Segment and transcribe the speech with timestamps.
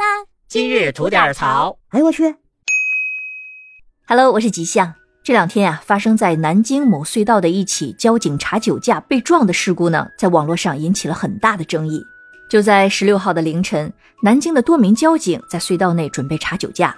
[0.00, 0.24] 啦！
[0.48, 1.78] 今日吐点槽。
[1.90, 2.34] 哎呦我去
[4.06, 4.94] ！Hello，我是吉祥。
[5.22, 12.02] 这两天啊，发生在南京某隧道的一起交警查酒驾被撞的事故呢，在网络上引起了很大的争议。
[12.48, 13.92] 就在十六号的凌晨，
[14.22, 16.96] 南京的多名交警在隧道内准备查酒驾，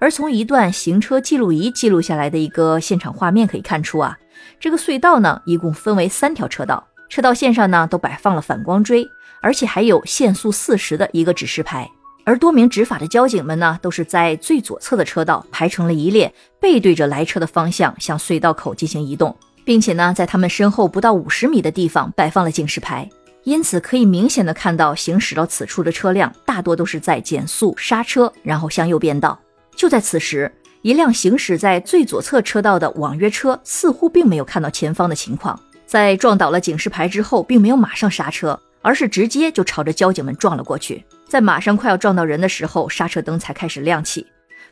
[0.00, 4.18] 而从一段行车记录仪记录下来的一个现场画面可以看出啊，
[4.58, 9.06] 这个隧道呢一共分为三条车道，车道线上呢都摆放了反光锥，
[9.42, 11.88] 而且还有限速四十的一个指示牌。
[12.24, 23.08] 而多名执法的交警们呢，都是在最左侧的车道排成了一列，背对着来车的方向向隧道口进行移动，并且呢，在他们身后不到五十米的地方摆放了警示牌，
[23.42, 29.38] 因此可以明显的看到行驶到此处的车辆大多都是在减速刹车，然后向右变道。
[29.74, 30.50] 就在此时，
[30.82, 41.04] 一辆行驶在最左侧车道的网约车似乎并没有看到前方的情况，在撞倒了警示牌之后，并没有马上刹车，而是直接就朝着交警们撞了过去。
[41.32, 44.26] 在马上快要撞到人的时候，刹车灯才开始亮起。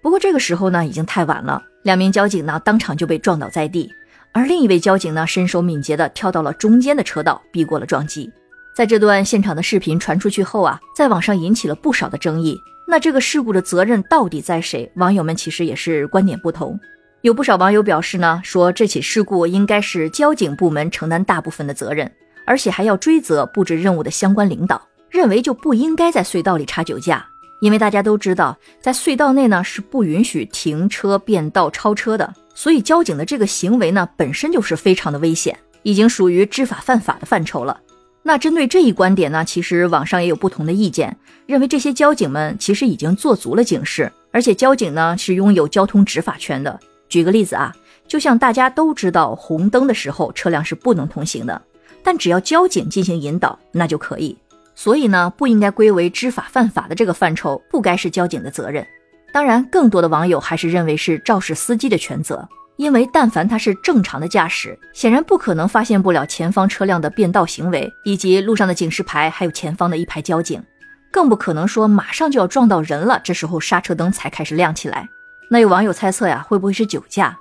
[0.00, 3.92] 不过这个时候呢，已经太晚了，两名交警呢当场就被撞倒在地，
[4.32, 8.32] 而另一位交警呢身手敏捷的跳到了中间的车道，避过了撞击。
[8.74, 12.58] 在这段现场的视频传出去后啊，在网上引起了不少的争议。
[12.88, 14.90] 那这个事故的责任到底在谁？
[14.96, 16.80] 网友们其实也是观点不同。
[17.20, 22.10] 有不少网友表示呢，说这起事故应该是交警部门承担大部分的责任，
[22.46, 24.80] 而且还要追责布置任务的相关领导。
[25.10, 27.26] 认为就不应该在隧道里查酒驾，
[27.60, 37.80] 因为大家都知道，在隧道内呢是不允许停车、变道、超车的，所以交警的这个行为呢本身就是非常的危险，已经属于知法犯法的范畴了。
[38.22, 46.78] 那针对这一观点呢，其实网上也有不同的意见，认为这些交警们其实已经做足了警示，而且交警呢是拥有交通执法权的。
[47.08, 47.72] 举个例子啊，
[48.08, 51.62] 就像大家都知道红灯的时候车辆是不能通行的，
[52.02, 54.36] 但只要交警进行引导，那就可以。
[54.76, 58.86] 所以呢，不应该归为知法犯法的这个范畴，不该是交警的责任。
[59.32, 62.46] 当然，更多的网友还是认为是肇事司机的全责，
[62.76, 70.62] 因为但凡他是正常的驾驶，显然不可能发现不了前方车辆的变道行为，以及路上的警示牌，还有前方的一排交警，
[71.10, 75.08] 更不可能说马上就要撞到人了，这时候刹车灯才开始亮起来。
[75.50, 77.38] 那有网友猜测呀，会不会是酒驾？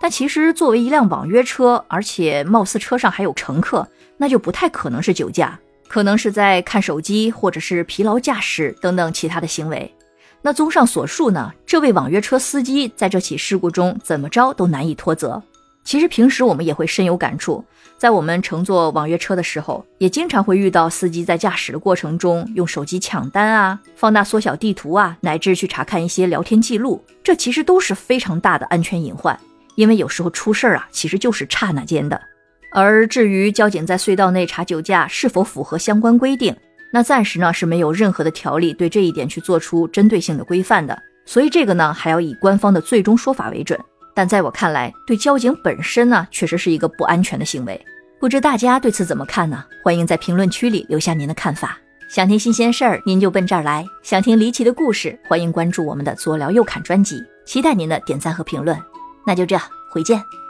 [0.00, 3.86] 但其实作为一辆网约车，而且貌似车上还有乘客，
[4.16, 5.58] 那就不太可能是酒驾。
[5.88, 9.92] 可能是在看手机，或者是疲劳驾驶等等其他的行为。
[10.42, 15.42] 那综上所述呢，这位网约车司机在这起事故中怎么着都难以脱责。
[15.82, 17.64] 其实平时我们也会深有感触，
[17.96, 29.38] 在我们乘坐网约车的时候，也经常会遇到司机在驾驶的过程中用手机抢单啊、放大缩小地图啊，乃至去查看一些聊天记录，这其实都是非常大的安全隐患。
[29.76, 32.20] 因为有时候出事儿啊，其实就是刹那间的。
[32.70, 36.54] 而至于交警在隧道内查酒驾是否符合相关规定，
[36.92, 43.78] 那暂时呢是没有任何的条例对这一点去做出针对性的规范的，所以这个呢还要以官方的最终说法为准。
[44.14, 47.80] 但在我看来，对交警本身呢确实是一个不安全的行为，
[48.18, 49.64] 不知大家对此怎么看呢？
[49.84, 51.78] 欢迎在评论区里留下您的看法。
[52.10, 58.76] 想听新鲜事儿，您就奔这儿来；想听离奇的故事，欢迎关注我们的左聊右侃专辑，期待您的点赞和评论。
[59.26, 60.47] 那就这样，回见。